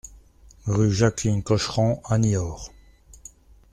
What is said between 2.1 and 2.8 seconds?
Niort